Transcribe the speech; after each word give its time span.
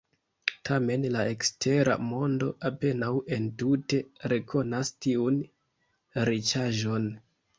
Tamen 0.67 1.03
la 1.15 1.25
ekstera 1.33 1.97
mondo 2.05 2.47
apenaŭ 2.69 3.11
entute 3.37 4.01
rekonas 4.33 4.91
tiun 5.07 5.39
riĉaĵon. 6.31 7.09